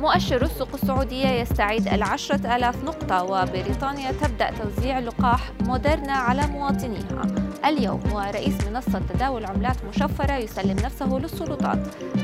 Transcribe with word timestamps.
مؤشر 0.00 0.42
السوق 0.42 0.68
السعودية 0.74 1.28
يستعيد 1.28 1.88
العشرة 1.88 2.56
آلاف 2.56 2.84
نقطة 2.84 3.22
وبريطانيا 3.22 4.12
تبدأ 4.12 4.50
توزيع 4.50 4.98
لقاح 4.98 5.50
موديرنا 5.60 6.12
على 6.12 6.46
مواطنيها. 6.46 7.22
اليوم 7.64 8.02
ورئيس 8.12 8.66
منصة 8.66 9.02
تداول 9.14 9.44
عملات 9.44 9.76
مشفرة 9.84 10.32
يسلم 10.32 10.76
نفسه 10.76 11.06
للسلطات. 11.06 11.78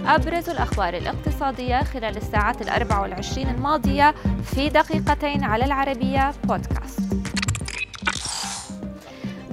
أبرز 0.06 0.50
الأخبار 0.50 0.96
الاقتصادية 0.96 1.82
خلال 1.82 2.16
الساعات 2.16 2.62
الأربع 2.62 3.00
والعشرين 3.00 3.48
الماضية 3.48 4.14
في 4.44 4.68
دقيقتين 4.68 5.44
على 5.44 5.64
العربية 5.64 6.32
بودكاست 6.44 7.00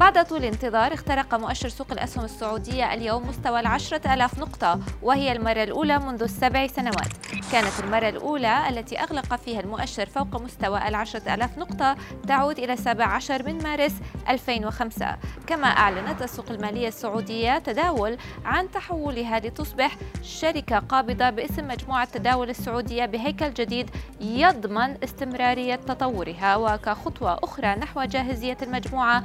بعد 0.04 0.25
طول 0.25 0.43
انتظار 0.43 0.93
اخترق 0.93 1.35
مؤشر 1.35 1.70
سوق 1.70 1.91
الأسهم 1.91 2.25
السعودية 2.25 2.93
اليوم 2.93 3.27
مستوى 3.27 3.59
العشرة 3.59 4.13
ألاف 4.13 4.39
نقطة 4.39 4.79
وهي 5.02 5.31
المرة 5.31 5.63
الأولى 5.63 5.99
منذ 5.99 6.23
السبع 6.23 6.67
سنوات. 6.67 7.13
كانت 7.52 7.80
المرة 7.80 8.09
الأولى 8.09 8.70
التي 8.70 8.99
أغلق 8.99 9.35
فيها 9.35 9.59
المؤشر 9.59 10.05
فوق 10.05 10.41
مستوى 10.41 10.88
العشرة 10.88 11.34
ألاف 11.34 11.58
نقطة 11.58 11.95
تعود 12.27 12.59
إلى 12.59 12.77
17 12.77 13.44
من 13.45 13.63
مارس 13.63 13.94
2005 14.30 15.17
كما 15.47 15.67
أعلنت 15.67 16.22
السوق 16.22 16.49
المالية 16.49 16.88
السعودية 16.88 17.59
تداول 17.59 18.17
عن 18.45 18.72
تحولها 18.72 19.39
لتصبح 19.39 19.97
شركة 20.22 20.80
قابضة 20.80 21.30
باسم 21.30 21.67
مجموعة 21.67 22.05
تداول 22.05 22.49
السعودية 22.49 23.05
بهيكل 23.05 23.53
جديد 23.53 23.89
يضمن 24.22 25.03
استمرارية 25.03 25.75
تطورها. 25.75 26.55
وكخطوة 26.55 27.39
أخرى 27.44 27.67
نحو 27.75 28.03
جاهزية 28.03 28.58
المجموعة 28.61 29.23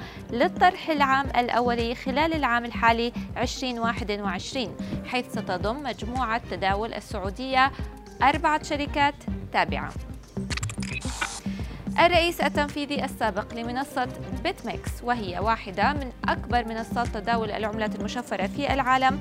للطرح 0.68 0.90
العام 0.90 1.27
الأولي 1.36 1.95
خلال 1.95 2.34
العام 2.34 2.64
الحالي 2.64 3.12
2021 3.36 4.77
حيث 5.06 5.32
ستضم 5.32 5.82
مجموعة 5.82 6.42
تداول 6.50 6.94
السعودية 6.94 7.72
أربعة 8.22 8.62
شركات 8.62 9.14
تابعة. 9.52 10.08
الرئيس 12.00 12.41
التنفيذي 12.41 13.04
السابق 13.04 13.54
لمنصة 13.54 14.08
بيتميكس 14.44 14.91
وهي 15.02 15.38
واحدة 15.38 15.92
من 15.92 16.12
أكبر 16.28 16.64
منصات 16.68 17.06
تداول 17.06 17.50
العملات 17.50 17.96
المشفرة 17.96 18.46
في 18.46 18.74
العالم 18.74 19.20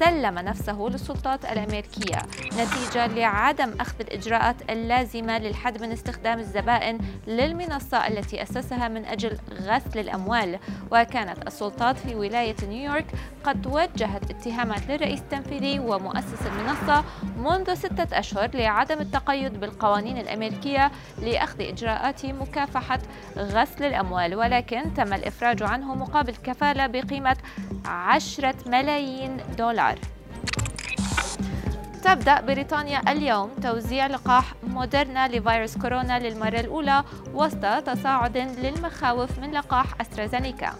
سلم 0.00 0.38
نفسه 0.38 0.88
للسلطات 0.90 1.44
الأمريكية 1.44 2.18
نتيجة 2.52 3.06
لعدم 3.06 3.74
أخذ 3.80 4.00
الإجراءات 4.00 4.56
اللازمة 4.70 5.38
للحد 5.38 5.82
من 5.82 5.92
استخدام 5.92 6.38
الزبائن 6.38 6.98
للمنصة 7.26 8.06
التي 8.06 8.42
أسسها 8.42 8.88
من 8.88 9.04
أجل 9.04 9.38
غسل 9.52 9.98
الأموال. 9.98 10.58
وكانت 10.92 11.46
السلطات 11.46 11.98
في 11.98 12.14
ولاية 12.14 12.56
نيويورك 12.68 13.06
قد 13.44 13.66
وجهت 13.66 14.30
اتهامات 14.30 14.86
للرئيس 14.88 15.20
التنفيذي 15.20 15.78
ومؤسس 15.78 16.46
المنصة 16.46 17.04
منذ 17.38 17.74
ستة 17.74 18.18
أشهر 18.18 18.50
لعدم 18.54 19.00
التقيد 19.00 19.60
بالقوانين 19.60 20.18
الأمريكية 20.18 20.90
لأخذ 21.22 21.60
إجراءات 21.60 22.15
مكافحة 22.24 22.98
غسل 23.36 23.84
الأموال 23.84 24.34
ولكن 24.34 24.94
تم 24.94 25.12
الإفراج 25.12 25.62
عنه 25.62 25.94
مقابل 25.94 26.36
كفالة 26.36 26.86
بقيمة 26.86 27.36
عشرة 27.84 28.54
ملايين 28.66 29.36
دولار. 29.58 29.98
تبدأ 32.04 32.40
بريطانيا 32.40 33.12
اليوم 33.12 33.50
توزيع 33.62 34.06
لقاح 34.06 34.54
موديرنا 34.62 35.28
لفيروس 35.28 35.78
كورونا 35.78 36.18
للمرة 36.18 36.60
الأولى 36.60 37.04
وسط 37.34 37.66
تصاعد 37.86 38.36
للمخاوف 38.36 39.38
من 39.38 39.50
لقاح 39.50 39.86
أسترازينيكا. 40.00 40.72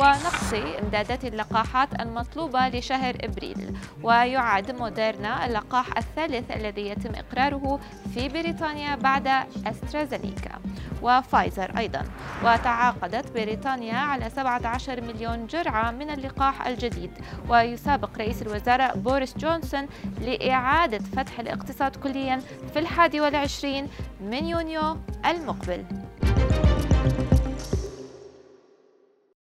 ونقص 0.00 0.52
إمدادات 0.82 1.24
اللقاحات 1.24 2.00
المطلوبة 2.00 2.68
لشهر 2.68 3.14
إبريل. 3.20 3.76
ويعد 4.02 4.70
موديرنا 4.70 5.46
اللقاح 5.46 5.98
الثالث 5.98 6.50
الذي 6.50 6.88
يتم 6.88 7.12
إقراره 7.14 7.80
في 8.14 8.28
بريطانيا 8.28 8.94
بعد 8.94 9.28
أسترازينيكا. 9.66 10.58
وفايزر 11.02 11.78
أيضا. 11.78 12.04
وتعاقدت 12.44 13.32
بريطانيا 13.32 13.96
على 13.96 14.30
17 14.30 15.00
مليون 15.00 15.46
جرعة 15.46 15.90
من 15.90 16.10
اللقاح 16.10 16.66
الجديد. 16.66 17.10
ويسابق 17.48 18.18
رئيس 18.18 18.42
الوزراء 18.42 18.96
بوريس 18.96 19.38
جونسون 19.38 19.86
لإعادة 20.20 20.98
فتح 20.98 21.40
الاقتصاد 21.40 21.96
كليا 21.96 22.40
في 22.72 22.78
الحادي 22.78 23.20
والعشرين 23.20 23.88
من 24.20 24.44
يونيو 24.46 24.96
المقبل. 25.26 25.84